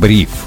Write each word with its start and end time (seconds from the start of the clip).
Бриф. 0.00 0.46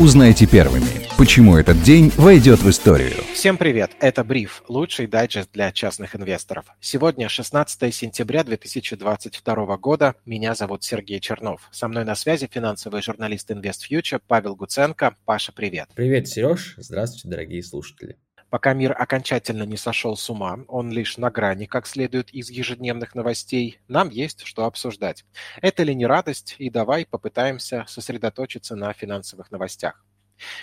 Узнайте 0.00 0.46
первыми, 0.46 1.06
почему 1.18 1.58
этот 1.58 1.82
день 1.82 2.10
войдет 2.16 2.60
в 2.60 2.70
историю. 2.70 3.12
Всем 3.34 3.58
привет! 3.58 3.90
Это 4.00 4.24
Бриф, 4.24 4.62
лучший 4.68 5.06
дайджест 5.06 5.50
для 5.52 5.70
частных 5.70 6.16
инвесторов. 6.16 6.64
Сегодня 6.80 7.28
16 7.28 7.94
сентября 7.94 8.42
2022 8.42 9.76
года. 9.76 10.14
Меня 10.24 10.54
зовут 10.54 10.82
Сергей 10.82 11.20
Чернов. 11.20 11.68
Со 11.72 11.88
мной 11.88 12.06
на 12.06 12.14
связи 12.14 12.48
финансовый 12.50 13.02
журналист 13.02 13.50
InvestFuture 13.50 14.22
Павел 14.26 14.56
Гуценко. 14.56 15.14
Паша, 15.26 15.52
привет! 15.52 15.90
Привет, 15.94 16.26
Сереж! 16.26 16.74
Здравствуйте, 16.78 17.28
дорогие 17.28 17.62
слушатели! 17.62 18.16
Пока 18.54 18.72
мир 18.72 18.94
окончательно 18.96 19.64
не 19.64 19.76
сошел 19.76 20.16
с 20.16 20.30
ума, 20.30 20.60
он 20.68 20.92
лишь 20.92 21.18
на 21.18 21.28
грани, 21.28 21.64
как 21.64 21.88
следует 21.88 22.32
из 22.32 22.50
ежедневных 22.50 23.16
новостей, 23.16 23.80
нам 23.88 24.10
есть 24.10 24.42
что 24.44 24.66
обсуждать. 24.66 25.24
Это 25.60 25.82
ли 25.82 25.92
не 25.92 26.06
радость? 26.06 26.54
И 26.58 26.70
давай 26.70 27.04
попытаемся 27.04 27.84
сосредоточиться 27.88 28.76
на 28.76 28.92
финансовых 28.92 29.50
новостях. 29.50 30.04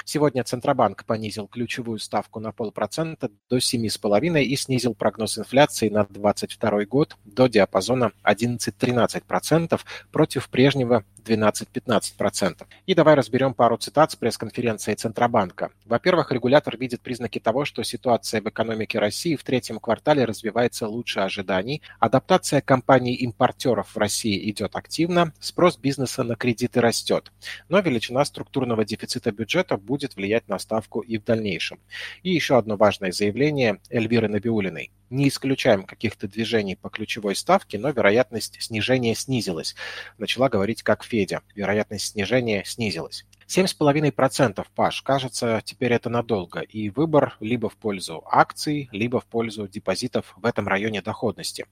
Сегодня 0.05 0.44
Центробанк 0.44 1.05
понизил 1.05 1.48
ключевую 1.48 1.99
ставку 1.99 2.40
на 2.40 2.52
полпроцента 2.52 3.30
до 3.49 3.58
7,5 3.58 4.41
и 4.44 4.55
снизил 4.55 4.94
прогноз 4.94 5.38
инфляции 5.38 5.90
на 5.90 6.05
2022 6.05 6.85
год 6.85 7.16
до 7.26 7.48
диапазона 7.48 8.12
11-13% 8.23 9.80
против 10.12 10.49
прежнего 10.49 11.04
12-15%. 11.23 12.66
И 12.85 12.95
давай 12.95 13.16
разберем 13.16 13.54
пару 13.54 13.77
цитат 13.77 14.12
с 14.12 14.16
пресс-конференции 14.16 14.94
Центробанка. 14.94 15.71
Во-первых, 15.85 16.32
регулятор 16.32 16.77
видит 16.77 17.02
признаки 17.02 17.40
того, 17.40 17.66
что 17.66 17.84
ситуация 17.84 18.41
в 18.41 18.49
экономике 18.49 18.99
России 18.99 19.35
в 19.35 19.43
третьем 19.43 19.79
квартале 19.79 20.26
развивается 20.26 20.88
лучше 20.88 21.20
ожиданий, 21.20 21.82
адаптация 21.99 22.62
компаний-импортеров 22.62 23.95
в 23.95 23.98
России 23.98 24.49
идет 24.49 24.76
активно, 24.76 25.34
спрос 25.40 25.77
бизнеса 25.77 26.23
на 26.23 26.35
кредиты 26.35 26.82
растет, 26.82 27.32
но 27.70 27.79
величина 27.79 28.26
структурного 28.26 28.85
дефицита 28.85 29.32
бюджета 29.32 29.71
будет 29.77 30.16
влиять 30.16 30.48
на 30.48 30.60
ставку 30.60 31.02
и 31.02 31.18
в 31.18 31.24
дальнейшем. 31.24 31.80
И 32.24 32.32
еще 32.32 32.58
одно 32.58 32.77
важное 32.77 33.12
заявление 33.12 33.80
Эльвиры 33.90 34.27
Набиулиной. 34.27 34.91
Не 35.10 35.27
исключаем 35.27 35.84
каких-то 35.84 36.27
движений 36.27 36.76
по 36.76 36.90
ключевой 36.90 37.36
ставке, 37.36 37.77
но 37.77 37.90
вероятность 37.90 38.62
снижения 38.62 39.14
снизилась. 39.14 39.76
Начала 40.18 40.48
говорить 40.48 40.84
как 40.84 41.04
Федя. 41.04 41.42
Вероятность 41.54 42.08
снижения 42.14 42.64
снизилась. 42.66 43.26
7,5%, 43.52 44.66
Паш, 44.76 45.02
кажется, 45.02 45.62
теперь 45.66 45.91
это 45.91 46.10
надолго, 46.10 46.62
и 46.62 46.90
выбор 46.90 47.35
либо 47.41 47.70
в 47.70 47.76
пользу 47.76 48.24
акций, 48.26 48.88
либо 48.93 49.20
в 49.20 49.26
пользу 49.26 49.68
депозитов 49.68 50.34
в 50.38 50.46
этом 50.46 50.70
районе 50.70 51.02
доходности. 51.02 51.66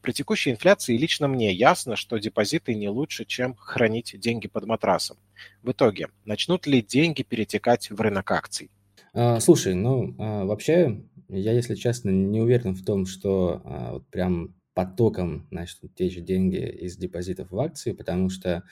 При 0.00 0.12
текущей 0.12 0.50
инфляции 0.50 0.96
лично 0.96 1.28
мне 1.28 1.52
ясно, 1.52 1.94
что 1.94 2.16
депозиты 2.16 2.74
не 2.74 2.88
лучше, 2.88 3.26
чем 3.26 3.54
хранить 3.54 4.18
деньги 4.18 4.48
под 4.48 4.64
матрасом. 4.64 5.18
В 5.62 5.72
итоге, 5.72 6.08
начнут 6.24 6.66
ли 6.66 6.80
деньги 6.80 7.22
перетекать 7.22 7.90
в 7.90 8.00
рынок 8.00 8.30
акций? 8.30 8.70
А, 9.12 9.38
слушай, 9.40 9.74
ну, 9.74 10.14
а, 10.18 10.46
вообще, 10.46 11.02
я, 11.28 11.52
если 11.52 11.74
честно, 11.74 12.08
не 12.08 12.40
уверен 12.40 12.74
в 12.74 12.82
том, 12.82 13.04
что 13.04 13.60
а, 13.62 14.00
прям 14.10 14.54
потоком 14.76 15.46
начнут 15.50 15.94
течь 15.94 16.22
деньги 16.22 16.58
из 16.58 16.98
депозитов 16.98 17.50
в 17.50 17.58
акции, 17.58 17.92
потому 17.92 18.28
что, 18.28 18.62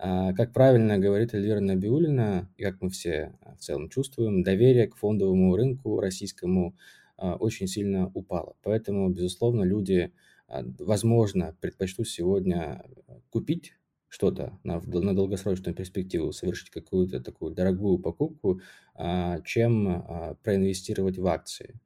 как 0.00 0.52
правильно 0.52 0.98
говорит 0.98 1.34
Эльвира 1.34 1.60
Набиулина, 1.60 2.48
и 2.56 2.62
как 2.62 2.80
мы 2.80 2.90
все 2.90 3.34
в 3.58 3.62
целом 3.62 3.88
чувствуем, 3.90 4.42
доверие 4.42 4.88
к 4.88 4.96
фондовому 4.96 5.56
рынку 5.56 6.00
российскому 6.00 6.74
а, 7.20 7.36
очень 7.36 7.66
сильно 7.66 8.10
упало. 8.14 8.56
Поэтому, 8.62 9.10
безусловно, 9.10 9.62
люди, 9.62 10.12
а, 10.48 10.62
возможно, 10.78 11.54
предпочтут 11.60 12.08
сегодня 12.08 12.82
купить 13.28 13.74
что-то 14.08 14.58
на, 14.64 14.80
на 14.80 15.14
долгосрочную 15.14 15.74
перспективу, 15.74 16.32
совершить 16.32 16.70
какую-то 16.70 17.20
такую 17.20 17.52
дорогую 17.52 17.98
покупку, 17.98 18.60
а, 18.94 19.40
чем 19.42 19.88
а, 19.88 20.34
проинвестировать 20.42 21.18
в 21.18 21.26
акции. 21.26 21.80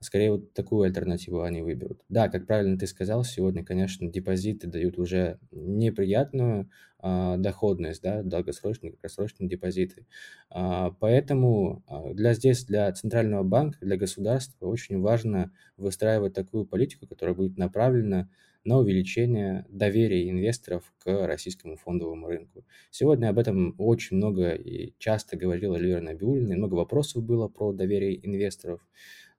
Скорее, 0.00 0.30
вот 0.32 0.52
такую 0.54 0.82
альтернативу 0.84 1.42
они 1.42 1.60
выберут. 1.60 2.02
Да, 2.08 2.28
как 2.28 2.46
правильно 2.46 2.78
ты 2.78 2.86
сказал, 2.86 3.24
сегодня, 3.24 3.64
конечно, 3.64 4.08
депозиты 4.08 4.68
дают 4.68 4.96
уже 4.96 5.40
неприятную 5.50 6.70
а, 7.00 7.36
доходность, 7.36 8.00
да, 8.02 8.22
долгосрочные, 8.22 8.92
краткосрочные 8.92 9.48
депозиты. 9.48 10.06
А, 10.50 10.92
поэтому 10.92 11.82
а, 11.88 12.12
для 12.14 12.34
здесь, 12.34 12.64
для 12.64 12.92
Центрального 12.92 13.42
банка, 13.42 13.78
для 13.80 13.96
государства 13.96 14.66
очень 14.66 15.00
важно 15.00 15.52
выстраивать 15.76 16.32
такую 16.34 16.64
политику, 16.64 17.08
которая 17.08 17.34
будет 17.34 17.58
направлена 17.58 18.28
на 18.68 18.78
увеличение 18.78 19.64
доверия 19.70 20.28
инвесторов 20.28 20.92
к 20.98 21.26
российскому 21.26 21.76
фондовому 21.76 22.28
рынку. 22.28 22.66
Сегодня 22.90 23.30
об 23.30 23.38
этом 23.38 23.74
очень 23.78 24.18
много 24.18 24.50
и 24.52 24.92
часто 24.98 25.38
говорила 25.38 25.76
Эльвира 25.76 26.02
Набиуллина, 26.02 26.54
много 26.54 26.74
вопросов 26.74 27.24
было 27.24 27.48
про 27.48 27.72
доверие 27.72 28.24
инвесторов. 28.26 28.86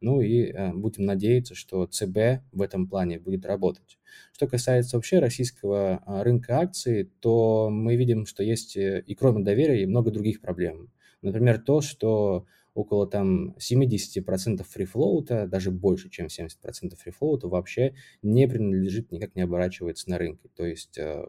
Ну 0.01 0.22
и 0.22 0.45
э, 0.45 0.73
будем 0.73 1.06
надеяться, 1.06 1.53
что 1.53 1.85
ЦБ 1.85 2.41
в 2.51 2.62
этом 2.62 2.88
плане 2.88 3.19
будет 3.19 3.45
работать. 3.45 4.00
Что 4.34 4.47
касается 4.47 4.97
вообще 4.97 5.19
российского 5.19 6.01
а, 6.06 6.23
рынка 6.23 6.57
акций, 6.57 7.11
то 7.19 7.69
мы 7.69 7.97
видим, 7.97 8.25
что 8.25 8.41
есть 8.41 8.78
э, 8.78 9.03
и 9.06 9.13
кроме 9.13 9.44
доверия 9.44 9.84
и 9.84 9.85
много 9.85 10.09
других 10.09 10.41
проблем. 10.41 10.90
Например, 11.22 11.59
то, 11.59 11.81
что 11.81 12.46
около 12.79 13.06
там 13.07 13.56
70% 13.57 14.63
фрифлоута, 14.63 15.47
даже 15.47 15.69
больше, 15.69 16.09
чем 16.09 16.28
70% 16.28 16.95
фрифлоута 16.97 17.50
вообще 17.50 17.94
не 18.22 18.47
принадлежит, 18.47 19.12
никак 19.12 19.35
не 19.35 19.41
оборачивается 19.41 20.09
на 20.09 20.17
рынке. 20.17 20.50
То 20.56 20.66
есть 20.66 20.97
э, 20.97 21.25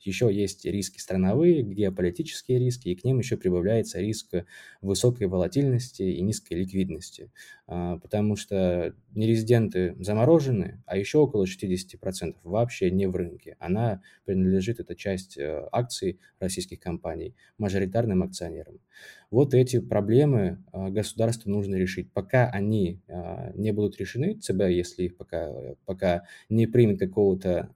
еще 0.00 0.32
есть 0.32 0.64
риски 0.64 0.98
страновые, 0.98 1.62
геополитические 1.62 2.58
риски, 2.58 2.88
и 2.88 2.94
к 2.94 3.04
ним 3.04 3.18
еще 3.18 3.36
прибавляется 3.36 4.00
риск 4.00 4.34
высокой 4.80 5.26
волатильности 5.26 6.02
и 6.02 6.22
низкой 6.22 6.54
ликвидности. 6.54 7.30
А, 7.66 7.98
потому 7.98 8.36
что 8.36 8.94
нерезиденты 9.14 9.96
заморожены, 9.98 10.82
а 10.86 10.96
еще 10.96 11.18
около 11.18 11.44
60% 11.44 12.36
вообще 12.44 12.90
не 12.90 13.06
в 13.06 13.16
рынке. 13.16 13.56
Она 13.58 14.02
принадлежит, 14.24 14.80
эта 14.80 14.94
часть 14.94 15.36
э, 15.36 15.68
акций 15.70 16.18
российских 16.38 16.80
компаний, 16.80 17.34
мажоритарным 17.58 18.22
акционерам. 18.22 18.80
Вот 19.30 19.54
эти 19.54 19.80
проблемы 19.80 20.62
а, 20.72 20.90
государству 20.94 21.50
нужно 21.50 21.74
решить. 21.74 22.12
Пока 22.12 22.48
они 22.48 23.02
а, 23.08 23.52
не 23.54 23.72
будут 23.72 23.98
решены, 23.98 24.34
ЦБ, 24.34 24.62
если 24.70 25.04
их 25.04 25.16
пока, 25.16 25.52
пока 25.84 26.22
не 26.48 26.66
примет 26.66 26.98
какого-то 26.98 27.74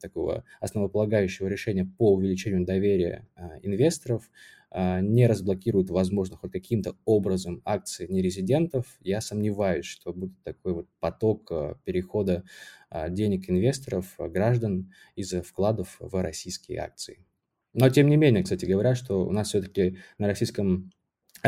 такого 0.00 0.44
основополагающего 0.60 1.48
решения 1.48 1.84
по 1.84 2.14
увеличению 2.14 2.64
доверия 2.64 3.28
инвесторов, 3.62 4.30
а, 4.74 5.02
не 5.02 5.26
разблокируют, 5.26 5.90
возможно, 5.90 6.36
хоть 6.36 6.50
каким-то 6.50 6.96
образом 7.04 7.60
акции 7.66 8.06
нерезидентов, 8.08 8.86
я 9.00 9.20
сомневаюсь, 9.20 9.84
что 9.84 10.14
будет 10.14 10.32
такой 10.44 10.72
вот 10.72 10.88
поток 10.98 11.52
а, 11.52 11.76
перехода 11.84 12.44
а, 12.88 13.10
денег 13.10 13.50
инвесторов, 13.50 14.14
граждан 14.18 14.90
из 15.14 15.30
вкладов 15.42 15.96
в 16.00 16.22
российские 16.22 16.78
акции. 16.78 17.26
Но 17.74 17.90
тем 17.90 18.08
не 18.08 18.16
менее, 18.16 18.44
кстати 18.44 18.64
говоря, 18.64 18.94
что 18.94 19.26
у 19.26 19.30
нас 19.30 19.48
все-таки 19.48 19.98
на 20.16 20.26
российском 20.26 20.90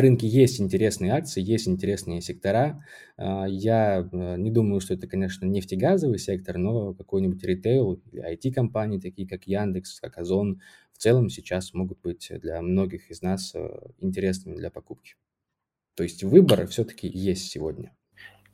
рынке 0.00 0.26
есть 0.26 0.60
интересные 0.60 1.12
акции, 1.12 1.42
есть 1.42 1.68
интересные 1.68 2.20
сектора. 2.20 2.84
Я 3.16 4.08
не 4.12 4.50
думаю, 4.50 4.80
что 4.80 4.94
это, 4.94 5.06
конечно, 5.06 5.46
нефтегазовый 5.46 6.18
сектор, 6.18 6.58
но 6.58 6.94
какой-нибудь 6.94 7.44
ритейл 7.44 7.94
или 7.94 8.34
IT-компании, 8.34 8.98
такие 8.98 9.28
как 9.28 9.46
Яндекс, 9.46 10.00
как 10.00 10.18
Озон, 10.18 10.60
в 10.94 10.98
целом 10.98 11.28
сейчас 11.28 11.74
могут 11.74 12.00
быть 12.00 12.30
для 12.40 12.62
многих 12.62 13.10
из 13.10 13.20
нас 13.20 13.52
э, 13.54 13.68
интересными 13.98 14.56
для 14.56 14.70
покупки. 14.70 15.16
То 15.96 16.02
есть 16.04 16.22
выбор 16.22 16.66
все-таки 16.68 17.08
есть 17.08 17.50
сегодня. 17.50 17.94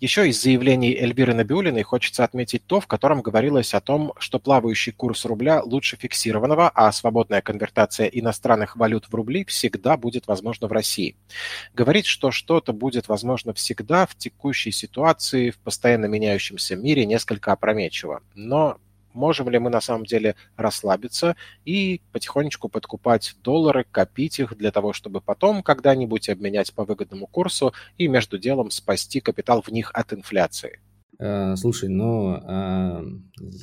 Еще 0.01 0.31
из 0.31 0.41
заявлений 0.43 0.95
Эльвиры 0.95 1.35
Набиулиной 1.35 1.83
хочется 1.83 2.25
отметить 2.25 2.65
то, 2.65 2.81
в 2.81 2.87
котором 2.87 3.21
говорилось 3.21 3.75
о 3.75 3.83
том, 3.83 4.15
что 4.19 4.39
плавающий 4.39 4.93
курс 4.93 5.27
рубля 5.27 5.63
лучше 5.63 5.99
фиксированного, 5.99 6.71
а 6.71 6.91
свободная 6.91 7.43
конвертация 7.43 8.07
иностранных 8.07 8.77
валют 8.77 9.05
в 9.05 9.15
рубли 9.15 9.45
всегда 9.45 9.99
будет 9.99 10.27
возможна 10.27 10.69
в 10.69 10.73
России. 10.73 11.17
Говорить, 11.75 12.07
что 12.07 12.31
что-то 12.31 12.73
будет 12.73 13.09
возможно 13.09 13.53
всегда 13.53 14.07
в 14.07 14.15
текущей 14.15 14.71
ситуации, 14.71 15.51
в 15.51 15.59
постоянно 15.59 16.07
меняющемся 16.07 16.77
мире, 16.77 17.05
несколько 17.05 17.53
опрометчиво. 17.53 18.23
Но 18.35 18.79
можем 19.13 19.49
ли 19.49 19.59
мы 19.59 19.71
на 19.71 19.81
самом 19.81 20.05
деле 20.05 20.37
расслабиться 20.57 21.37
и 21.65 22.01
потихонечку 22.13 22.69
подкупать 22.69 23.37
доллары, 23.43 23.85
копить 23.91 24.39
их 24.39 24.57
для 24.57 24.71
того, 24.71 24.93
чтобы 24.93 25.21
потом 25.21 25.63
когда-нибудь 25.63 26.29
обменять 26.29 26.73
по 26.73 26.85
выгодному 26.85 27.27
курсу 27.27 27.73
и 27.99 28.09
между 28.09 28.39
делом 28.39 28.71
спасти 28.71 29.21
капитал 29.21 29.63
в 29.63 29.69
них 29.69 29.91
от 29.95 30.13
инфляции? 30.13 30.81
Э, 31.19 31.55
слушай, 31.57 31.91
ну, 31.91 32.39
а, 32.43 33.05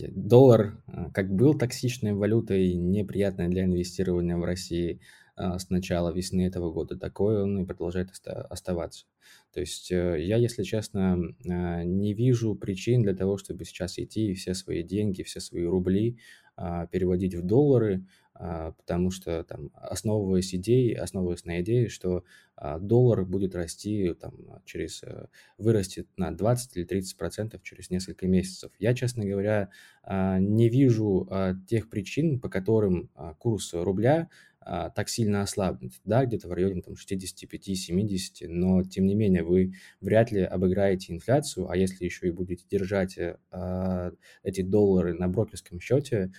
доллар 0.09 0.77
а, 0.85 1.09
как 1.11 1.33
был 1.33 1.55
токсичной 1.55 2.13
валютой, 2.13 2.75
неприятной 2.75 3.47
для 3.47 3.63
инвестирования 3.63 4.37
в 4.37 4.43
России 4.43 4.99
с 5.37 5.69
начала 5.69 6.11
весны 6.11 6.45
этого 6.47 6.71
года, 6.71 6.97
такой 6.97 7.43
он 7.43 7.59
и 7.59 7.65
продолжает 7.65 8.09
оставаться. 8.25 9.05
То 9.53 9.59
есть 9.59 9.91
э, 9.91 10.23
я, 10.23 10.37
если 10.37 10.63
честно, 10.63 11.17
а, 11.49 11.83
не 11.83 12.13
вижу 12.13 12.55
причин 12.55 13.03
для 13.03 13.15
того, 13.15 13.37
чтобы 13.37 13.65
сейчас 13.65 13.97
идти 13.97 14.31
и 14.31 14.33
все 14.33 14.53
свои 14.53 14.83
деньги, 14.83 15.23
все 15.23 15.39
свои 15.39 15.65
рубли 15.65 16.17
а, 16.55 16.87
переводить 16.87 17.35
в 17.35 17.43
доллары. 17.43 18.05
а, 18.39 18.73
потому 18.73 19.09
что 19.09 19.43
там, 19.43 19.71
основываясь 19.73 20.53
идеей, 20.53 20.93
основываясь 20.93 21.43
на 21.45 21.59
идее, 21.61 21.89
что 21.89 22.23
а, 22.55 22.77
доллар 22.77 23.25
будет 23.25 23.55
расти 23.55 24.13
там, 24.13 24.35
через, 24.65 25.01
э, 25.01 25.27
вырастет 25.57 26.07
на 26.17 26.29
20 26.31 26.77
или 26.77 26.83
30 26.83 27.17
процентов 27.17 27.63
через 27.63 27.89
несколько 27.89 28.27
месяцев. 28.27 28.71
Я, 28.77 28.93
честно 28.93 29.25
говоря, 29.25 29.71
а, 30.03 30.37
не 30.39 30.69
вижу 30.69 31.27
тех 31.67 31.89
причин, 31.89 32.39
по 32.39 32.47
которым 32.49 33.09
курс 33.39 33.73
рубля 33.73 34.29
а, 34.69 34.89
так 34.89 35.07
сильно 35.07 35.43
ослабнет, 35.43 35.93
да, 36.03 36.25
где-то 36.25 36.49
в 36.49 36.51
районе 36.51 36.81
там 36.81 36.95
65-70, 36.95 38.47
но 38.49 38.83
тем 38.83 39.05
не 39.05 39.15
менее 39.15 39.43
вы 39.43 39.73
вряд 40.01 40.31
ли 40.33 40.41
обыграете 40.41 41.13
инфляцию, 41.13 41.69
а 41.69 41.77
если 41.77 42.03
еще 42.03 42.27
и 42.27 42.31
будете 42.31 42.65
держать 42.69 43.17
а, 43.49 44.11
эти 44.43 44.61
доллары 44.61 45.13
на 45.13 45.29
брокерском 45.29 45.79
счете 45.79 46.33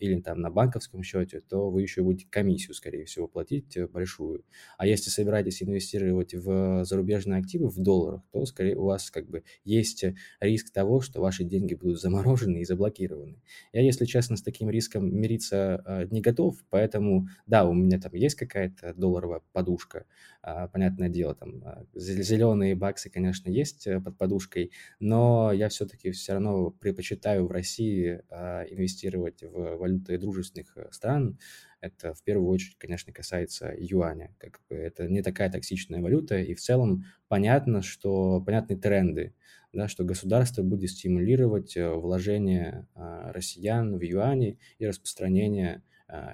или 0.00 0.20
там 0.20 0.40
на 0.40 0.50
банковском 0.50 1.02
счете, 1.02 1.40
то 1.40 1.70
вы 1.70 1.82
еще 1.82 2.02
будете 2.02 2.26
комиссию, 2.28 2.74
скорее 2.74 3.04
всего, 3.04 3.28
платить 3.28 3.76
э, 3.76 3.86
большую. 3.86 4.44
А 4.78 4.86
если 4.86 5.10
собираетесь 5.10 5.62
инвестировать 5.62 6.34
в 6.34 6.84
зарубежные 6.84 7.38
активы 7.38 7.68
в 7.68 7.78
долларах, 7.78 8.22
то 8.32 8.44
скорее 8.46 8.76
у 8.76 8.84
вас 8.84 9.10
как 9.10 9.28
бы 9.28 9.44
есть 9.64 10.04
риск 10.40 10.72
того, 10.72 11.00
что 11.00 11.20
ваши 11.20 11.44
деньги 11.44 11.74
будут 11.74 12.00
заморожены 12.00 12.58
и 12.58 12.64
заблокированы. 12.64 13.42
Я, 13.72 13.82
если 13.82 14.04
честно, 14.04 14.36
с 14.36 14.42
таким 14.42 14.70
риском 14.70 15.14
мириться 15.14 15.82
а, 15.84 16.04
не 16.06 16.20
готов, 16.20 16.56
поэтому 16.70 17.28
да, 17.46 17.64
у 17.64 17.72
меня 17.72 18.00
там 18.00 18.14
есть 18.14 18.36
какая-то 18.36 18.94
долларовая 18.94 19.42
подушка, 19.52 20.06
а, 20.42 20.68
понятное 20.68 21.08
дело, 21.08 21.34
там 21.34 21.62
а, 21.64 21.84
зеленые 21.94 22.74
баксы, 22.74 23.10
конечно, 23.10 23.50
есть 23.50 23.86
э, 23.86 24.00
под 24.00 24.16
подушкой, 24.16 24.72
но 24.98 25.52
я 25.52 25.68
все-таки 25.68 26.10
все 26.12 26.34
равно 26.34 26.70
предпочитаю 26.70 27.46
в 27.46 27.50
России 27.50 28.22
а, 28.30 28.62
инвестировать 28.64 29.42
в 29.42 29.59
валюты 29.60 30.18
дружественных 30.18 30.76
э, 30.76 30.88
стран. 30.90 31.38
Это 31.80 32.14
в 32.14 32.22
первую 32.22 32.48
очередь, 32.48 32.76
конечно, 32.78 33.12
касается 33.12 33.74
юаня. 33.76 34.34
Как 34.38 34.60
бы 34.68 34.76
это 34.76 35.08
не 35.08 35.22
такая 35.22 35.50
токсичная 35.50 36.00
валюта, 36.00 36.38
и 36.38 36.54
в 36.54 36.60
целом 36.60 37.04
понятно, 37.28 37.82
что 37.82 38.40
понятны 38.40 38.76
тренды, 38.76 39.34
да, 39.72 39.88
что 39.88 40.04
государство 40.04 40.62
будет 40.62 40.90
стимулировать 40.90 41.76
э, 41.76 41.88
вложение 41.88 42.86
россиян 42.94 43.96
в 43.96 44.02
юани 44.02 44.58
и 44.78 44.86
распространение 44.86 45.82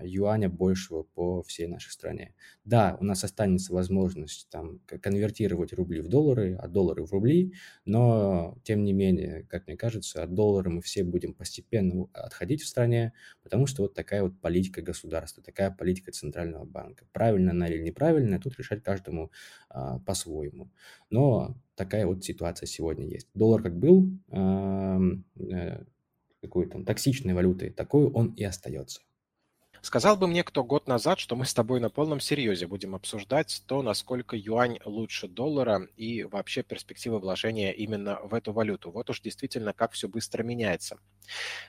юаня 0.02 0.48
большего 0.48 1.02
по 1.02 1.42
всей 1.42 1.66
нашей 1.66 1.90
стране. 1.90 2.34
Да, 2.64 2.96
у 3.00 3.04
нас 3.04 3.24
останется 3.24 3.72
возможность 3.72 4.48
там 4.50 4.80
конвертировать 4.86 5.72
рубли 5.72 6.00
в 6.00 6.08
доллары, 6.08 6.56
а 6.56 6.68
доллары 6.68 7.04
в 7.04 7.12
рубли, 7.12 7.52
но 7.84 8.58
тем 8.64 8.84
не 8.84 8.92
менее, 8.92 9.44
как 9.48 9.66
мне 9.66 9.76
кажется, 9.76 10.22
от 10.22 10.34
доллара 10.34 10.70
мы 10.70 10.80
все 10.80 11.04
будем 11.04 11.34
постепенно 11.34 12.08
отходить 12.12 12.62
в 12.62 12.66
стране, 12.66 13.12
потому 13.42 13.66
что 13.66 13.82
вот 13.82 13.94
такая 13.94 14.22
вот 14.22 14.40
политика 14.40 14.82
государства, 14.82 15.42
такая 15.42 15.70
политика 15.70 16.12
Центрального 16.12 16.64
банка. 16.64 17.06
Правильно 17.12 17.50
она 17.52 17.68
или 17.68 17.82
неправильно, 17.82 18.40
тут 18.40 18.58
решать 18.58 18.82
каждому 18.82 19.30
а, 19.68 19.98
по-своему. 20.00 20.70
Но 21.10 21.56
такая 21.74 22.06
вот 22.06 22.24
ситуация 22.24 22.66
сегодня 22.66 23.06
есть. 23.06 23.28
Доллар 23.34 23.62
как 23.62 23.76
был 23.78 24.08
э, 24.30 25.84
какой 26.42 26.68
то 26.68 26.82
токсичной 26.82 27.34
валютой, 27.34 27.70
такой 27.70 28.10
он 28.10 28.32
и 28.34 28.44
остается. 28.44 29.00
Сказал 29.86 30.16
бы 30.16 30.26
мне 30.26 30.42
кто 30.42 30.64
год 30.64 30.88
назад, 30.88 31.20
что 31.20 31.36
мы 31.36 31.46
с 31.46 31.54
тобой 31.54 31.78
на 31.78 31.90
полном 31.90 32.18
серьезе 32.18 32.66
будем 32.66 32.96
обсуждать 32.96 33.62
то, 33.68 33.82
насколько 33.82 34.34
юань 34.36 34.80
лучше 34.84 35.28
доллара 35.28 35.86
и 35.96 36.24
вообще 36.24 36.64
перспективы 36.64 37.20
вложения 37.20 37.70
именно 37.70 38.18
в 38.24 38.34
эту 38.34 38.52
валюту. 38.52 38.90
Вот 38.90 39.10
уж 39.10 39.20
действительно, 39.20 39.72
как 39.72 39.92
все 39.92 40.08
быстро 40.08 40.42
меняется. 40.42 40.98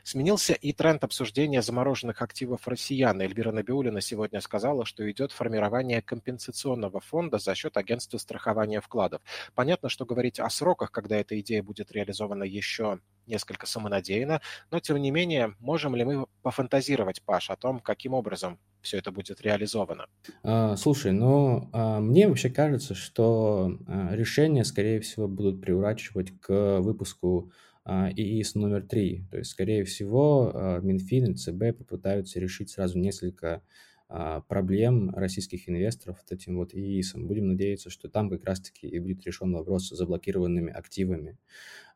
Сменился 0.01 0.53
и 0.53 0.73
тренд 0.73 1.03
обсуждения 1.03 1.61
замороженных 1.61 2.23
активов 2.23 2.67
россиян. 2.67 3.21
Эльвира 3.21 3.51
Набиулина 3.51 4.01
сегодня 4.01 4.41
сказала, 4.41 4.83
что 4.83 5.07
идет 5.11 5.31
формирование 5.31 6.01
компенсационного 6.01 6.99
фонда 7.01 7.37
за 7.37 7.53
счет 7.53 7.77
агентства 7.77 8.17
страхования 8.17 8.81
вкладов. 8.81 9.21
Понятно, 9.53 9.89
что 9.89 10.07
говорить 10.07 10.39
о 10.39 10.49
сроках, 10.49 10.89
когда 10.89 11.17
эта 11.17 11.39
идея 11.39 11.61
будет 11.61 11.91
реализована, 11.91 12.45
еще 12.45 12.99
несколько 13.27 13.65
самонадеянно, 13.65 14.41
но 14.71 14.79
тем 14.79 14.97
не 14.97 15.11
менее, 15.11 15.55
можем 15.59 15.95
ли 15.95 16.03
мы 16.03 16.25
пофантазировать, 16.41 17.21
Паш, 17.23 17.49
о 17.49 17.55
том, 17.55 17.79
каким 17.79 18.13
образом 18.13 18.59
все 18.81 18.97
это 18.97 19.11
будет 19.11 19.41
реализовано? 19.41 20.07
А, 20.43 20.75
слушай, 20.77 21.11
ну, 21.11 21.69
а, 21.73 21.99
мне 21.99 22.27
вообще 22.27 22.49
кажется, 22.49 22.95
что 22.95 23.77
а, 23.87 24.15
решения, 24.15 24.63
скорее 24.63 25.01
всего, 25.01 25.27
будут 25.27 25.61
приурачивать 25.61 26.39
к 26.39 26.79
выпуску 26.79 27.51
ИИС 27.85 28.55
номер 28.55 28.83
три. 28.83 29.25
То 29.31 29.37
есть, 29.37 29.51
скорее 29.51 29.85
всего, 29.85 30.79
Минфин 30.81 31.31
и 31.31 31.35
ЦБ 31.35 31.77
попытаются 31.77 32.37
решить 32.37 32.69
сразу 32.69 32.99
несколько 32.99 33.61
проблем 34.07 35.09
российских 35.09 35.67
инвесторов 35.67 36.17
вот 36.21 36.31
этим 36.31 36.57
вот 36.57 36.73
ИИСом. 36.73 37.27
Будем 37.27 37.47
надеяться, 37.49 37.89
что 37.89 38.07
там 38.09 38.29
как 38.29 38.45
раз-таки 38.45 38.87
и 38.87 38.99
будет 38.99 39.25
решен 39.25 39.51
вопрос 39.53 39.89
с 39.89 39.97
заблокированными 39.97 40.71
активами. 40.71 41.37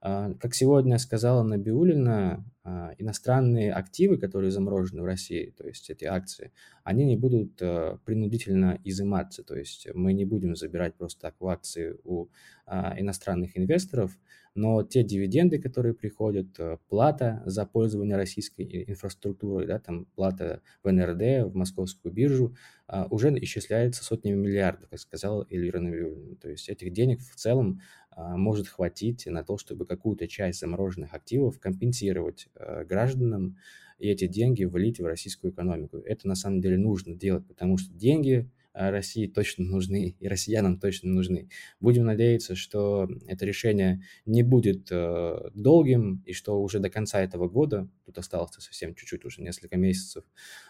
А, 0.02 0.34
как 0.34 0.54
сегодня 0.56 0.98
сказала 0.98 1.44
Набиулина, 1.44 2.44
а, 2.64 2.94
иностранные 2.98 3.72
активы, 3.72 4.18
которые 4.18 4.52
заморожены 4.52 5.04
в 5.04 5.06
России, 5.06 5.54
то 5.56 5.66
есть 5.66 5.90
эти 5.90 6.06
акции, 6.06 6.52
они 6.84 7.06
не 7.06 7.16
будут 7.16 7.56
принудительно 8.04 8.80
изыматься. 8.84 9.44
То 9.44 9.56
есть 9.56 9.88
мы 9.94 10.14
не 10.14 10.26
будем 10.26 10.56
забирать 10.56 10.96
просто 10.96 11.22
так 11.22 11.36
в 11.40 11.48
акции 11.48 11.96
у 12.04 12.28
иностранных 12.68 13.58
инвесторов, 13.58 14.18
но 14.54 14.84
те 14.84 15.04
дивиденды, 15.04 15.60
которые 15.60 15.94
приходят, 15.94 16.60
э, 16.60 16.78
плата 16.90 17.42
за 17.46 17.66
пользование 17.66 18.18
российской 18.18 18.86
инфраструктурой, 18.88 19.66
да, 19.66 19.80
там 19.80 20.06
плата 20.16 20.62
в 20.84 20.92
НРД, 20.92 21.52
в 21.52 21.56
московскую 21.56 22.14
биржу, 22.14 22.56
а, 22.88 23.08
уже 23.10 23.30
исчисляется 23.42 24.04
сотнями 24.04 24.36
миллиардов, 24.36 24.90
как 24.90 25.00
сказала 25.00 25.48
Эльвира 25.50 25.80
Навиулина. 25.80 26.36
То 26.36 26.50
есть 26.50 26.68
этих 26.68 26.92
денег 26.92 27.22
в 27.22 27.36
целом 27.36 27.80
а, 28.10 28.36
может 28.36 28.68
хватить 28.68 29.26
на 29.26 29.44
то, 29.44 29.58
чтобы 29.58 29.86
какую-то 29.86 30.28
часть 30.28 30.60
замороженных 30.60 31.14
активов 31.14 31.60
компенсировать 31.60 32.50
э, 32.56 32.84
гражданам 32.84 33.58
и 34.00 34.10
эти 34.10 34.28
деньги 34.28 34.66
влить 34.66 35.00
в 35.00 35.06
российскую 35.06 35.54
экономику. 35.54 36.00
Это 36.00 36.28
на 36.28 36.36
самом 36.36 36.60
деле 36.60 36.78
нужно 36.78 37.16
делать, 37.16 37.48
потому 37.48 37.78
что 37.78 37.94
деньги 37.94 38.50
России 38.74 39.28
точно 39.28 39.66
нужны 39.66 40.16
и 40.20 40.28
россиянам 40.28 40.80
точно 40.80 41.12
нужны. 41.12 41.50
Будем 41.80 42.06
надеяться, 42.06 42.56
что 42.56 43.10
это 43.28 43.46
решение 43.46 44.04
не 44.26 44.44
будет 44.44 44.88
э, 44.92 45.50
долгим 45.54 46.24
и 46.26 46.34
что 46.34 46.62
уже 46.62 46.80
до 46.80 46.90
конца 46.90 47.22
этого 47.22 47.50
года, 47.50 47.90
тут 48.06 48.18
осталось 48.18 48.52
совсем 48.60 48.96
чуть-чуть, 48.96 49.26
уже 49.26 49.42
несколько 49.42 49.78
месяцев, 49.78 50.24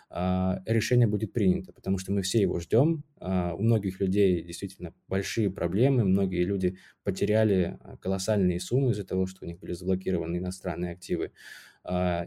э, 0.10 0.54
решение 0.66 1.08
будет 1.08 1.34
принято, 1.34 1.74
потому 1.74 1.98
что 1.98 2.12
мы 2.12 2.22
все 2.22 2.42
его 2.42 2.60
ждем. 2.60 3.04
Э, 3.20 3.52
у 3.54 3.62
многих 3.62 4.00
людей 4.00 4.44
действительно 4.44 4.94
большие 5.08 5.52
проблемы, 5.52 6.04
многие 6.04 6.44
люди 6.44 6.78
потеряли 7.04 7.80
колоссальные 8.02 8.60
суммы 8.60 8.92
из-за 8.92 9.04
того, 9.04 9.26
что 9.26 9.46
у 9.46 9.48
них 9.48 9.60
были 9.60 9.74
заблокированы 9.74 10.38
иностранные 10.38 10.94
активы. 10.94 11.32
А, 11.32 11.32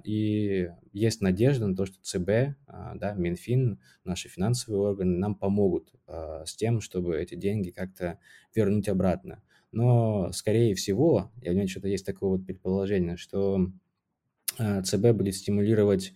и 0.05 0.71
есть 0.93 1.21
надежда 1.21 1.67
на 1.67 1.77
то, 1.77 1.87
что 1.87 1.97
ЦБ, 2.03 2.57
а, 2.67 2.95
да, 2.97 3.13
Минфин, 3.15 3.79
наши 4.05 4.29
финансовые 4.29 4.81
органы 4.81 5.17
нам 5.19 5.35
помогут 5.35 5.93
а, 6.07 6.45
с 6.45 6.57
тем, 6.57 6.81
чтобы 6.81 7.21
эти 7.21 7.35
деньги 7.35 7.71
как-то 7.71 8.19
вернуть 8.55 8.89
обратно. 8.89 9.43
Но, 9.71 10.33
скорее 10.33 10.75
всего, 10.75 11.33
я 11.43 11.53
у 11.53 11.55
меня 11.55 11.67
что-то 11.67 11.89
есть 11.89 12.07
такое 12.07 12.31
вот 12.31 12.47
предположение, 12.47 13.17
что 13.17 13.71
ЦБ 14.57 15.13
будет 15.13 15.35
стимулировать 15.35 16.13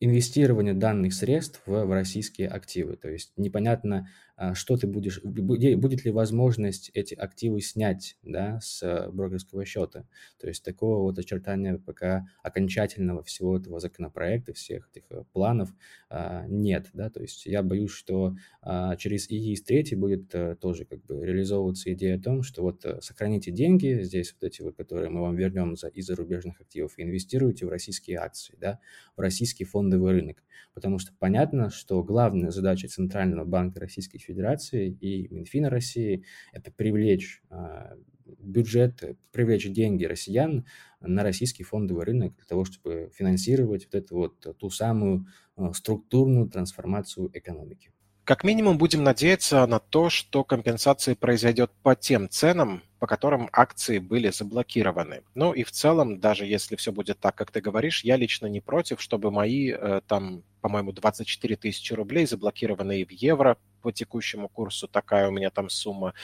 инвестирование 0.00 0.74
данных 0.74 1.14
средств 1.14 1.60
в, 1.66 1.84
в 1.84 1.92
российские 1.92 2.48
активы. 2.48 2.96
То 2.96 3.08
есть 3.08 3.32
непонятно, 3.36 4.08
а, 4.08 4.08
что 4.54 4.76
ты 4.76 4.86
будешь, 4.86 5.22
будет 5.22 6.04
ли 6.04 6.10
возможность 6.10 6.90
эти 6.94 7.14
активы 7.14 7.60
снять 7.60 8.16
да, 8.22 8.60
с 8.60 8.82
э, 8.82 9.10
брокерского 9.10 9.64
счета. 9.64 10.06
То 10.40 10.48
есть 10.48 10.62
такого 10.64 11.02
вот 11.02 11.18
очертания 11.18 11.78
пока 11.78 12.26
окончательного 12.42 13.22
всего 13.22 13.56
этого 13.56 13.80
законопроекта, 13.80 14.52
всех 14.52 14.88
этих 14.90 15.04
э, 15.10 15.24
планов 15.32 15.74
а, 16.08 16.46
нет. 16.46 16.88
Да? 16.92 17.10
То 17.10 17.20
есть 17.20 17.46
я 17.46 17.62
боюсь, 17.62 17.90
что 17.90 18.36
а, 18.62 18.96
через 18.96 19.28
ИИС 19.28 19.62
3 19.62 19.96
будет 19.96 20.34
тоже 20.60 20.84
как 20.84 21.04
бы 21.04 21.24
реализовываться 21.24 21.92
идея 21.92 22.16
о 22.16 22.20
том, 22.20 22.42
что 22.42 22.62
вот 22.62 22.84
сохраните 23.00 23.50
деньги, 23.50 24.02
здесь 24.02 24.34
вот 24.34 24.46
эти 24.46 24.62
вот, 24.62 24.76
которые 24.76 25.10
мы 25.10 25.22
вам 25.22 25.36
вернем 25.36 25.76
за, 25.76 25.88
из 25.88 26.06
зарубежных 26.06 26.60
активов, 26.60 26.98
и 26.98 27.02
инвестируйте 27.02 27.66
в 27.66 27.70
российские 27.70 28.18
акции, 28.18 28.56
да, 28.60 28.78
в 29.16 29.20
российский 29.20 29.64
фондовый 29.64 30.12
рынок. 30.12 30.42
Потому 30.74 30.98
что 30.98 31.12
понятно, 31.18 31.70
что 31.70 32.02
главная 32.02 32.50
задача 32.50 32.88
Центрального 32.88 33.44
банка 33.44 33.80
Российской 33.80 34.18
Федерации 34.28 34.90
и 34.90 35.26
Минфина 35.34 35.70
России– 35.70 36.24
это 36.52 36.70
привлечь 36.70 37.42
а, 37.48 37.96
бюджет, 38.38 39.02
привлечь 39.32 39.70
деньги 39.70 40.04
россиян 40.04 40.66
на 41.00 41.22
российский 41.22 41.64
фондовый 41.64 42.04
рынок 42.04 42.36
для 42.36 42.44
того, 42.44 42.64
чтобы 42.64 43.10
финансировать 43.14 43.86
вот 43.86 43.94
эту 43.94 44.16
вот 44.16 44.58
ту 44.58 44.70
самую 44.70 45.26
а, 45.56 45.72
структурную 45.72 46.48
трансформацию 46.48 47.30
экономики. 47.32 47.90
Как 48.28 48.44
минимум 48.44 48.76
будем 48.76 49.04
надеяться 49.04 49.66
на 49.66 49.78
то, 49.78 50.10
что 50.10 50.44
компенсация 50.44 51.14
произойдет 51.14 51.70
по 51.82 51.96
тем 51.96 52.28
ценам, 52.28 52.82
по 52.98 53.06
которым 53.06 53.48
акции 53.52 53.98
были 54.00 54.28
заблокированы. 54.28 55.22
Ну 55.34 55.54
и 55.54 55.62
в 55.62 55.70
целом, 55.70 56.20
даже 56.20 56.44
если 56.44 56.76
все 56.76 56.92
будет 56.92 57.18
так, 57.20 57.34
как 57.34 57.50
ты 57.50 57.62
говоришь, 57.62 58.04
я 58.04 58.16
лично 58.16 58.46
не 58.46 58.60
против, 58.60 59.00
чтобы 59.00 59.30
мои 59.30 59.70
э, 59.70 60.02
там, 60.06 60.42
по-моему, 60.60 60.92
24 60.92 61.56
тысячи 61.56 61.94
рублей, 61.94 62.26
заблокированные 62.26 63.06
в 63.06 63.12
евро 63.12 63.56
по 63.80 63.92
текущему 63.92 64.48
курсу, 64.48 64.88
такая 64.88 65.28
у 65.28 65.30
меня 65.30 65.50
там 65.50 65.70
сумма 65.70 66.14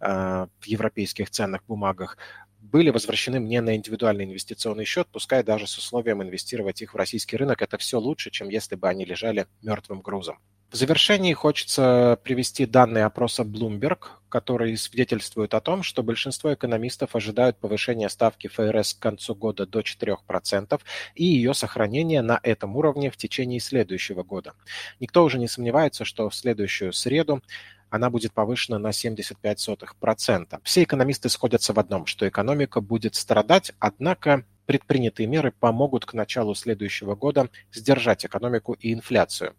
э, 0.00 0.46
в 0.60 0.64
европейских 0.66 1.30
ценных 1.30 1.64
бумагах, 1.66 2.16
были 2.60 2.90
возвращены 2.90 3.40
мне 3.40 3.60
на 3.60 3.76
индивидуальный 3.76 4.24
инвестиционный 4.24 4.84
счет, 4.84 5.08
пускай 5.10 5.42
даже 5.42 5.66
с 5.66 5.78
условием 5.78 6.22
инвестировать 6.22 6.82
их 6.82 6.94
в 6.94 6.96
российский 6.96 7.36
рынок. 7.36 7.62
Это 7.62 7.78
все 7.78 7.98
лучше, 7.98 8.30
чем 8.30 8.48
если 8.48 8.74
бы 8.74 8.88
они 8.88 9.04
лежали 9.04 9.46
мертвым 9.62 10.00
грузом. 10.00 10.38
В 10.70 10.76
завершении 10.76 11.32
хочется 11.32 12.18
привести 12.22 12.66
данные 12.66 13.06
опроса 13.06 13.42
Bloomberg, 13.42 14.08
которые 14.28 14.76
свидетельствуют 14.76 15.54
о 15.54 15.62
том, 15.62 15.82
что 15.82 16.02
большинство 16.02 16.52
экономистов 16.52 17.16
ожидают 17.16 17.56
повышения 17.56 18.10
ставки 18.10 18.48
ФРС 18.48 18.92
к 18.92 18.98
концу 18.98 19.34
года 19.34 19.66
до 19.66 19.80
4% 19.80 20.78
и 21.14 21.24
ее 21.24 21.54
сохранения 21.54 22.20
на 22.20 22.38
этом 22.42 22.76
уровне 22.76 23.10
в 23.10 23.16
течение 23.16 23.60
следующего 23.60 24.22
года. 24.24 24.52
Никто 25.00 25.24
уже 25.24 25.38
не 25.38 25.48
сомневается, 25.48 26.04
что 26.04 26.28
в 26.28 26.34
следующую 26.34 26.92
среду 26.92 27.42
она 27.88 28.10
будет 28.10 28.34
повышена 28.34 28.78
на 28.78 28.88
75%. 28.88 30.60
Все 30.64 30.82
экономисты 30.82 31.30
сходятся 31.30 31.72
в 31.72 31.78
одном, 31.78 32.04
что 32.04 32.28
экономика 32.28 32.82
будет 32.82 33.14
страдать, 33.14 33.72
однако 33.78 34.44
предпринятые 34.68 35.26
меры 35.26 35.50
помогут 35.50 36.04
к 36.04 36.12
началу 36.12 36.54
следующего 36.54 37.14
года 37.14 37.48
сдержать 37.72 38.26
экономику 38.26 38.74
и 38.74 38.92
инфляцию. 38.92 39.56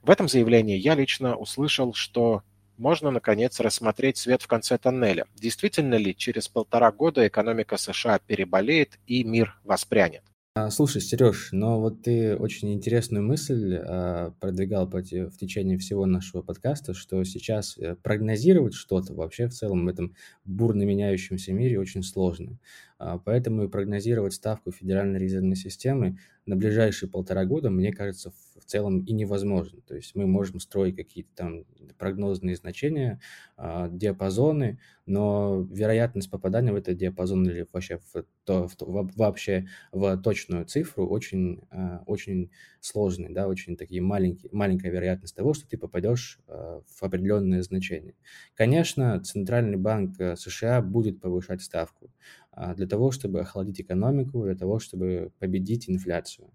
В 0.00 0.10
этом 0.10 0.28
заявлении 0.28 0.78
я 0.78 0.94
лично 0.94 1.36
услышал, 1.36 1.92
что 1.92 2.42
можно, 2.78 3.10
наконец, 3.10 3.60
рассмотреть 3.60 4.16
свет 4.16 4.40
в 4.40 4.46
конце 4.46 4.78
тоннеля. 4.78 5.26
Действительно 5.34 5.96
ли 5.96 6.16
через 6.16 6.48
полтора 6.48 6.90
года 6.90 7.28
экономика 7.28 7.76
США 7.76 8.18
переболеет 8.18 8.98
и 9.06 9.24
мир 9.24 9.60
воспрянет? 9.62 10.22
А, 10.58 10.70
слушай, 10.70 11.02
Сереж, 11.02 11.50
но 11.52 11.78
вот 11.82 12.00
ты 12.00 12.34
очень 12.34 12.72
интересную 12.72 13.22
мысль 13.22 13.74
а, 13.76 14.30
продвигал 14.40 14.86
в 14.86 15.36
течение 15.36 15.76
всего 15.76 16.06
нашего 16.06 16.40
подкаста, 16.40 16.94
что 16.94 17.22
сейчас 17.24 17.76
э, 17.76 17.94
прогнозировать 17.96 18.72
что-то 18.72 19.12
вообще 19.12 19.48
в 19.48 19.52
целом 19.52 19.84
в 19.84 19.88
этом 19.88 20.14
бурно 20.46 20.84
меняющемся 20.84 21.52
мире 21.52 21.78
очень 21.78 22.02
сложно. 22.02 22.58
А, 22.98 23.18
поэтому 23.18 23.64
и 23.64 23.68
прогнозировать 23.68 24.32
ставку 24.32 24.72
Федеральной 24.72 25.18
резервной 25.18 25.56
системы 25.56 26.16
на 26.46 26.56
ближайшие 26.56 27.10
полтора 27.10 27.44
года, 27.44 27.70
мне 27.70 27.92
кажется, 27.92 28.30
в 28.30 28.64
целом 28.64 29.00
и 29.00 29.12
невозможно. 29.12 29.80
То 29.82 29.96
есть 29.96 30.14
мы 30.14 30.26
можем 30.26 30.60
строить 30.60 30.96
какие-то 30.96 31.30
там 31.34 31.64
прогнозные 31.98 32.56
значения, 32.56 33.20
а, 33.56 33.88
диапазоны, 33.88 34.78
но 35.06 35.66
вероятность 35.70 36.30
попадания 36.30 36.72
в 36.72 36.76
этот 36.76 36.96
диапазон 36.96 37.48
или 37.48 37.66
вообще 37.72 37.98
в, 37.98 38.24
то, 38.44 38.68
в, 38.68 39.16
вообще 39.16 39.66
в 39.92 40.16
точную 40.18 40.64
цифру 40.66 41.06
очень, 41.08 41.62
а, 41.70 42.02
очень 42.06 42.50
сложный, 42.86 43.32
да, 43.32 43.48
очень 43.48 43.76
такие 43.76 44.00
маленькие, 44.00 44.50
маленькая 44.52 44.90
вероятность 44.90 45.34
того, 45.34 45.54
что 45.54 45.68
ты 45.68 45.76
попадешь 45.76 46.38
в 46.46 47.02
определенное 47.02 47.62
значение. 47.62 48.14
Конечно, 48.54 49.20
Центральный 49.20 49.76
банк 49.76 50.18
э, 50.18 50.36
США 50.36 50.80
будет 50.82 51.20
повышать 51.20 51.62
ставку, 51.62 52.10
а, 52.56 52.74
для 52.74 52.86
того, 52.86 53.10
чтобы 53.10 53.40
охладить 53.40 53.82
экономику, 53.82 54.44
для 54.44 54.54
того, 54.56 54.78
чтобы 54.78 55.30
победить 55.38 55.90
инфляцию. 55.90 56.50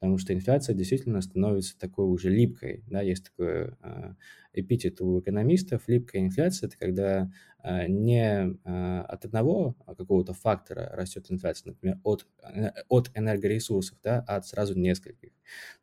Потому 0.00 0.18
что 0.18 0.34
инфляция 0.34 0.74
действительно 0.74 1.20
становится 1.20 1.78
такой 1.78 2.06
уже 2.06 2.28
липкой. 2.28 2.82
Да? 2.88 3.02
Есть 3.02 3.26
такой 3.26 3.68
а, 3.80 4.16
эпитет 4.52 5.00
у 5.00 5.20
экономистов. 5.20 5.84
Липкая 5.86 6.22
инфляция– 6.22 6.66
это 6.68 6.76
когда 6.76 7.22
а, 7.22 7.53
не 7.64 8.56
от 8.64 9.24
одного 9.24 9.76
какого-то 9.86 10.34
фактора 10.34 10.90
растет 10.92 11.26
инфляция, 11.30 11.70
например, 11.70 11.98
от, 12.02 12.26
э, 12.42 12.70
от 12.88 13.10
энергоресурсов, 13.14 13.98
да, 14.02 14.24
а 14.28 14.36
от 14.36 14.46
сразу 14.46 14.78
нескольких. 14.78 15.30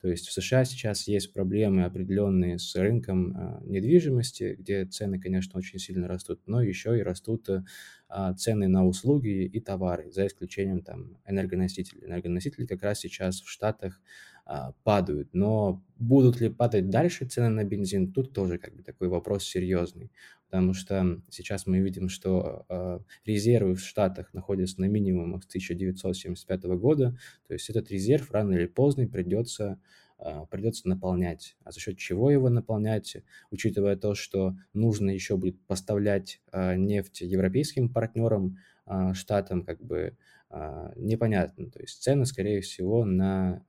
То 0.02 0.08
есть 0.08 0.28
в 0.28 0.32
США 0.32 0.66
сейчас 0.66 1.08
есть 1.08 1.34
проблемы 1.34 1.84
определенные 1.84 2.60
с 2.60 2.76
рынком 2.76 3.62
недвижимости, 3.64 4.56
где 4.60 4.86
цены, 4.86 5.20
конечно, 5.20 5.58
очень 5.58 5.80
сильно 5.80 6.08
растут, 6.08 6.42
но 6.46 6.62
еще 6.62 6.98
и 6.98 7.04
растут 7.04 7.50
а, 8.14 8.34
цены 8.34 8.68
на 8.68 8.86
услуги 8.86 9.46
и 9.46 9.60
товары, 9.62 10.12
за 10.12 10.28
исключением 10.28 10.82
там 10.82 11.18
энергоносителей. 11.26 12.06
Энергоносители 12.06 12.66
как 12.66 12.84
раз 12.84 13.00
сейчас 13.00 13.40
в 13.40 13.50
Штатах 13.50 14.02
а, 14.46 14.74
падают, 14.84 15.30
но 15.32 15.82
будут 15.98 16.42
ли 16.42 16.50
падать 16.50 16.90
дальше 16.90 17.26
цены 17.26 17.48
на 17.48 17.64
бензин, 17.64 18.12
тут 18.12 18.34
тоже 18.34 18.58
как 18.58 18.76
бы 18.76 18.84
такой 18.84 19.08
вопрос 19.08 19.46
серьезный, 19.46 20.12
потому 20.52 20.74
что 20.74 21.22
сейчас 21.30 21.66
мы 21.66 21.80
видим, 21.80 22.10
что 22.10 22.66
э, 22.68 23.00
резервы 23.26 23.76
в 23.76 23.80
Штатах 23.80 24.34
находятся 24.34 24.82
на 24.82 24.86
минимумах 24.86 25.44
с 25.44 25.48
1975 25.48 26.64
года, 26.78 27.18
то 27.48 27.54
есть 27.54 27.70
этот 27.70 27.90
резерв 27.90 28.30
рано 28.32 28.52
или 28.52 28.66
поздно 28.66 29.08
придется 29.08 29.80
а, 30.18 30.46
придется 30.46 30.88
наполнять. 30.88 31.56
А 31.64 31.72
за 31.72 31.80
счет 31.80 31.98
чего 31.98 32.30
его 32.30 32.50
наполнять, 32.50 33.18
учитывая 33.50 33.96
то, 33.96 34.14
что 34.14 34.56
нужно 34.74 35.10
еще 35.10 35.36
будет 35.36 35.60
поставлять 35.66 36.42
а, 36.52 36.76
нефть 36.76 37.22
европейским 37.22 37.90
партнерам, 37.90 38.58
штатам, 39.14 39.64
как 39.64 39.82
бы 39.82 40.18
непонятно. 40.96 41.70
То 41.72 41.80
есть 41.80 42.04
цены, 42.04 42.26
скорее 42.26 42.62
всего, 42.62 43.06
на 43.06 43.64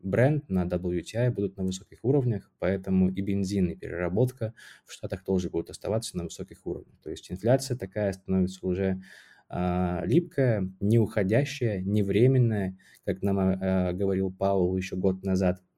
бренд, 0.00 0.48
на 0.48 0.64
WTI 0.64 1.30
будут 1.30 1.56
на 1.56 1.64
высоких 1.64 1.98
уровнях, 2.04 2.50
поэтому 2.58 3.10
и 3.10 3.20
бензин, 3.20 3.68
и 3.68 3.76
переработка 3.76 4.54
в 4.86 4.92
Штатах 4.92 5.24
тоже 5.24 5.50
будут 5.50 5.70
оставаться 5.70 6.16
на 6.16 6.24
высоких 6.24 6.66
уровнях. 6.66 6.96
То 7.02 7.10
есть 7.10 7.30
инфляция 7.30 7.76
такая 7.76 8.12
становится 8.12 8.66
уже 8.66 9.02
липкая, 9.50 10.70
не 10.80 10.98
уходящая, 10.98 11.82
не 11.82 12.02
временная, 12.02 12.78
как 13.04 13.20
нам 13.20 13.58
говорил 13.94 14.32
Паул 14.32 14.76
еще 14.76 14.96
год 14.96 15.22
назад– 15.22 15.60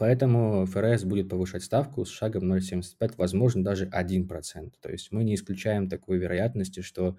Поэтому 0.00 0.64
ФРС 0.64 1.04
будет 1.04 1.28
повышать 1.28 1.62
ставку 1.62 2.06
с 2.06 2.08
шагом 2.08 2.50
0,75, 2.50 3.16
возможно, 3.18 3.62
даже 3.62 3.84
1%. 3.84 4.72
То 4.80 4.90
есть 4.90 5.12
мы 5.12 5.24
не 5.24 5.34
исключаем 5.34 5.90
такой 5.90 6.16
вероятности, 6.16 6.80
что 6.80 7.18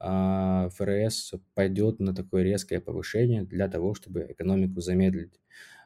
ФРС 0.00 1.34
пойдет 1.54 1.98
на 1.98 2.14
такое 2.14 2.42
резкое 2.42 2.80
повышение 2.80 3.42
для 3.42 3.68
того, 3.68 3.94
чтобы 3.94 4.26
экономику 4.30 4.80
замедлить. 4.80 5.40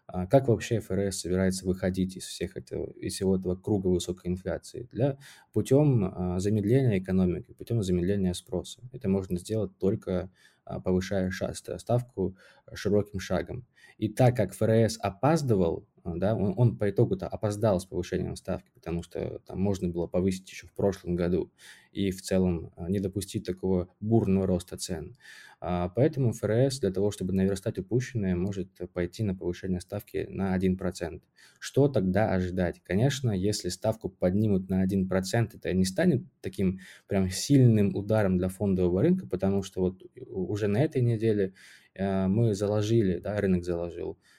А 0.06 0.26
как 0.26 0.48
вообще 0.48 0.80
ФРС 0.80 1.20
собирается 1.20 1.64
выходить 1.66 2.16
из, 2.16 2.24
всех 2.24 2.56
этого, 2.56 2.90
из 2.92 3.14
всего 3.14 3.36
этого 3.36 3.56
круга 3.56 3.88
высокой 3.88 4.30
инфляции? 4.30 4.88
Для, 4.92 5.16
путем 5.52 6.04
а, 6.04 6.38
замедления 6.38 6.98
экономики, 6.98 7.52
путем 7.52 7.82
замедления 7.82 8.34
спроса. 8.34 8.80
Это 8.92 9.08
можно 9.08 9.38
сделать 9.38 9.78
только 9.78 10.30
а, 10.64 10.80
повышая 10.80 11.30
ставку 11.30 12.36
широким 12.74 13.20
шагом. 13.20 13.66
И 13.96 14.08
так 14.08 14.36
как 14.36 14.52
ФРС 14.52 14.98
опаздывал 15.00 15.86
а, 15.91 15.91
да, 16.04 16.34
он, 16.34 16.54
он 16.56 16.76
по 16.76 16.90
итогу-то 16.90 17.28
опоздал 17.28 17.78
с 17.78 17.86
повышением 17.86 18.34
ставки, 18.34 18.70
потому 18.74 19.02
что 19.02 19.40
там 19.46 19.60
можно 19.60 19.88
было 19.88 20.06
повысить 20.06 20.50
еще 20.50 20.66
в 20.66 20.72
прошлом 20.72 21.14
году 21.14 21.52
и 21.92 22.10
в 22.10 22.22
целом 22.22 22.72
а, 22.76 22.90
не 22.90 22.98
допустить 22.98 23.46
такого 23.46 23.88
бурного 24.00 24.46
роста 24.46 24.76
цен. 24.76 25.16
А, 25.60 25.90
поэтому 25.90 26.32
ФРС 26.32 26.80
для 26.80 26.90
того, 26.90 27.12
чтобы 27.12 27.32
наверстать 27.32 27.78
упущенное, 27.78 28.34
может 28.34 28.68
пойти 28.92 29.22
на 29.22 29.34
повышение 29.34 29.80
ставки 29.80 30.26
на 30.28 30.56
1%. 30.56 31.22
Что 31.60 31.86
тогда 31.86 32.32
ожидать? 32.32 32.80
Конечно, 32.82 33.30
если 33.30 33.68
ставку 33.68 34.08
поднимут 34.08 34.68
на 34.68 34.84
1%, 34.84 35.50
это 35.54 35.72
не 35.72 35.84
станет 35.84 36.24
таким 36.40 36.80
прям 37.06 37.30
сильным 37.30 37.94
ударом 37.94 38.38
для 38.38 38.48
фондового 38.48 39.02
рынка, 39.02 39.28
потому 39.28 39.62
что 39.62 39.80
вот 39.82 40.02
уже 40.16 40.66
на 40.66 40.78
этой 40.78 41.02
неделе 41.02 41.54
мы 41.94 42.54
заложили, 42.54 43.18
да, 43.18 43.38
рынок 43.38 43.64
заложил 43.64 44.12
а, 44.12 44.31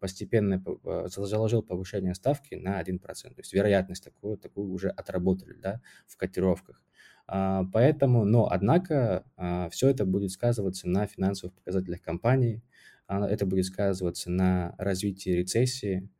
постепенно 0.00 0.62
а, 0.84 1.06
заложил 1.08 1.62
повышение 1.62 2.14
ставки 2.14 2.54
на 2.54 2.80
1%. 2.80 2.98
То 2.98 3.34
есть 3.38 3.52
вероятность 3.52 4.04
такую, 4.04 4.38
такую 4.38 4.70
уже 4.70 4.88
отработали 4.88 5.54
да, 5.54 5.80
в 6.06 6.16
котировках. 6.16 6.80
А, 7.26 7.64
поэтому, 7.72 8.24
но, 8.24 8.48
однако, 8.50 9.24
все 9.70 9.88
это 9.88 10.04
будет 10.06 10.30
сказываться 10.30 10.88
на 10.88 11.06
финансовых 11.06 11.54
показателях 11.54 12.02
компании, 12.02 12.62
это 13.08 13.46
будет 13.46 13.64
сказываться 13.64 14.30
на 14.30 14.74
развитии 14.76 15.30
рецессии, 15.30 16.10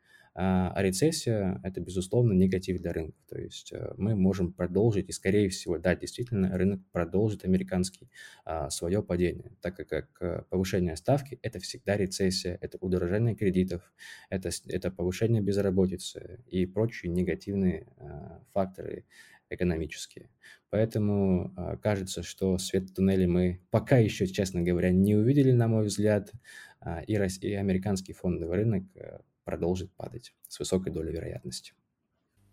а, 0.40 0.70
а 0.72 0.82
рецессия– 0.84 1.60
это, 1.64 1.80
безусловно, 1.80 2.32
негатив 2.32 2.80
для 2.80 2.92
рынка. 2.92 3.18
То 3.28 3.36
есть 3.36 3.72
э, 3.72 3.92
мы 3.96 4.14
можем 4.14 4.52
продолжить, 4.52 5.08
и, 5.08 5.12
скорее 5.12 5.48
всего, 5.48 5.78
да, 5.78 5.96
действительно, 5.96 6.56
рынок 6.56 6.80
продолжит 6.92 7.44
американский 7.44 8.08
а, 8.44 8.70
свое 8.70 9.02
падение, 9.02 9.56
так 9.60 9.74
как, 9.74 10.06
э, 10.20 10.42
повышение 10.48 10.94
ставки– 10.94 11.40
это 11.42 11.58
всегда 11.58 11.96
рецессия, 11.96 12.56
это 12.60 12.78
удорожание 12.78 13.34
кредитов, 13.34 13.92
это, 14.30 14.50
это 14.68 14.92
повышение 14.92 15.42
безработицы 15.42 16.44
и 16.46 16.66
прочие 16.66 17.10
негативные 17.10 17.88
а, 17.96 18.40
факторы 18.52 19.06
экономические. 19.50 20.30
Поэтому 20.70 21.52
кажется, 21.82 22.22
что 22.22 22.58
свет 22.58 22.90
в 22.90 22.94
туннеле 22.94 23.26
мы 23.26 23.60
пока 23.70 23.96
еще, 23.96 24.26
честно 24.26 24.60
говоря, 24.60 24.90
не 24.90 25.16
увидели, 25.16 25.52
на 25.52 25.68
мой 25.68 25.86
взгляд, 25.86 26.30
и, 27.06 27.14
и 27.14 27.54
американский 27.54 28.12
фондовый 28.12 28.58
рынок 28.58 28.84
э, 28.94 29.20
продолжит 29.48 29.90
падать 29.96 30.34
с 30.46 30.58
высокой 30.58 30.92
долей 30.92 31.10
вероятности. 31.10 31.72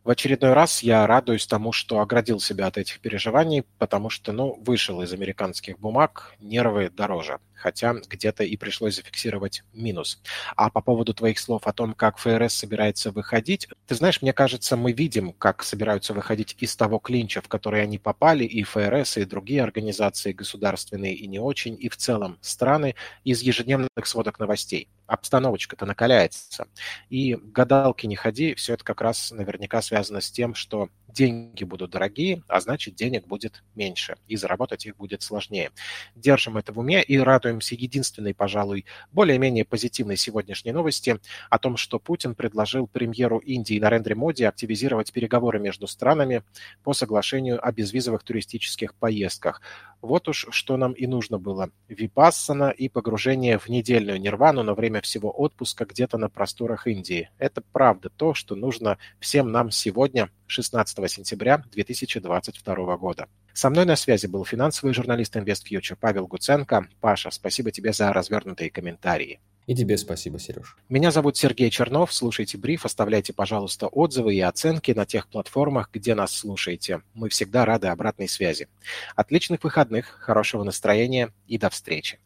В 0.06 0.10
очередной 0.10 0.54
раз 0.54 0.82
я 0.82 1.06
радуюсь 1.06 1.46
тому, 1.46 1.74
что 1.74 2.00
оградил 2.00 2.40
себя 2.40 2.68
от 2.68 2.78
этих 2.78 3.02
переживаний, 3.02 3.66
потому 3.80 4.10
что, 4.10 4.32
ну, 4.32 4.54
вышел 4.62 5.02
из 5.02 5.12
американских 5.12 5.78
бумаг, 5.78 6.36
нервы 6.40 6.90
дороже 6.90 7.42
хотя 7.56 7.94
где-то 7.94 8.44
и 8.44 8.58
пришлось 8.58 8.96
зафиксировать 8.96 9.64
минус. 9.74 10.22
А 10.56 10.70
по 10.70 10.82
поводу 10.82 11.14
твоих 11.14 11.40
слов 11.40 11.66
о 11.66 11.74
том, 11.74 11.94
как 11.94 12.18
ФРС 12.18 12.54
собирается 12.54 13.12
выходить, 13.12 13.68
ты 13.88 13.96
знаешь, 13.96 14.22
мне 14.22 14.34
кажется, 14.34 14.78
мы 14.78 14.92
видим, 14.92 15.34
как 15.34 15.64
собираются 15.64 16.14
выходить 16.14 16.56
из 16.60 16.76
того 16.76 17.00
клинча, 17.00 17.42
в 17.42 17.48
который 17.48 17.82
они 17.82 17.98
попали, 17.98 18.44
и 18.44 18.64
ФРС, 18.64 19.18
и 19.18 19.26
другие 19.26 19.64
организации 19.64 20.32
государственные 20.32 21.16
и 21.16 21.28
не 21.28 21.40
очень, 21.40 21.78
и 21.80 21.90
в 21.90 21.98
целом 21.98 22.38
страны 22.42 22.96
из 23.24 23.42
ежедневных 23.42 23.90
сводок 24.06 24.40
новостей 24.40 24.90
обстановочка-то 25.08 25.86
накаляется. 25.86 26.68
И 27.10 27.36
гадалки 27.36 28.06
не 28.06 28.16
ходи, 28.16 28.56
все 28.56 28.74
это 28.74 28.84
как 28.84 29.02
раз 29.02 29.32
наверняка 29.32 29.82
связано 29.82 30.22
с 30.22 30.32
тем, 30.32 30.56
что 30.56 30.90
деньги 31.16 31.64
будут 31.64 31.92
дорогие, 31.92 32.44
а 32.48 32.60
значит 32.60 32.96
денег 32.96 33.26
будет 33.26 33.64
меньше, 33.74 34.18
и 34.28 34.36
заработать 34.36 34.86
их 34.86 34.98
будет 34.98 35.22
сложнее. 35.22 35.72
Держим 36.16 36.58
это 36.58 36.74
в 36.74 36.80
уме 36.80 37.02
и 37.02 37.18
радуемся 37.18 37.74
единственной, 37.74 38.36
пожалуй, 38.36 38.86
более-менее 39.12 39.66
позитивной 39.66 40.18
сегодняшней 40.18 40.74
новости 40.74 41.20
о 41.50 41.58
том, 41.58 41.78
что 41.78 42.00
Путин 42.00 42.36
предложил 42.36 42.86
премьеру 42.86 43.40
Индии 43.40 43.80
Нарендре 43.80 44.16
Моди 44.16 44.44
активизировать 44.44 45.14
переговоры 45.14 45.60
между 45.60 45.88
странами 45.88 46.44
по 46.84 46.94
соглашению 46.94 47.66
о 47.66 47.72
безвизовых 47.72 48.24
туристических 48.24 48.94
поездках. 48.94 49.62
Вот 50.02 50.28
уж 50.28 50.46
что 50.52 50.78
нам 50.78 50.92
и 50.92 51.08
нужно 51.08 51.40
было. 51.40 51.70
Випассана 51.88 52.70
и 52.70 52.90
погружение 52.90 53.58
в 53.58 53.70
недельную 53.70 54.20
нирвану 54.20 54.62
на 54.64 54.74
время 54.76 55.02
всего 55.02 55.32
отпуска 55.32 55.86
где-то 55.86 56.18
на 56.18 56.30
просторах 56.30 56.88
Индии. 56.88 57.30
Это 57.40 57.64
правда 57.72 58.10
то, 58.10 58.34
что 58.34 58.56
нужно 58.56 58.98
всем 59.20 59.52
нам 59.52 59.72
сегодня, 59.72 60.30
16 60.48 61.12
сентября 61.12 61.64
2022 61.72 62.98
года. 62.98 63.28
Со 63.54 63.70
мной 63.70 63.86
на 63.86 63.96
связи 63.96 64.28
был 64.28 64.46
финансовый 64.46 64.94
журналист 64.94 65.36
InvestFuture 65.36 65.98
Павел 66.00 66.28
Гуценко. 66.28 66.88
Паша, 67.02 67.32
спасибо 67.32 67.72
тебе 67.72 67.94
за 67.94 68.12
развернутые 68.14 68.70
комментарии. 68.70 69.40
И 69.66 69.74
тебе 69.74 69.98
спасибо, 69.98 70.38
Сереж. 70.38 70.78
Меня 70.90 71.10
зовут 71.10 71.38
Сергей 71.38 71.72
Чернов. 71.72 72.14
Слушайте 72.14 72.58
бриф, 72.58 72.86
оставляйте, 72.86 73.34
пожалуйста, 73.34 73.88
отзывы 73.88 74.36
и 74.36 74.42
оценки 74.42 74.92
на 74.92 75.06
тех 75.06 75.28
платформах, 75.28 75.90
где 75.92 76.14
нас 76.14 76.36
слушаете. 76.36 77.02
Мы 77.16 77.30
всегда 77.30 77.66
рады 77.66 77.88
обратной 77.88 78.28
связи. 78.28 78.68
Отличных 79.16 79.64
выходных, 79.64 80.06
хорошего 80.20 80.64
настроения 80.64 81.32
и 81.48 81.58
до 81.58 81.72
встречи. 81.72 82.20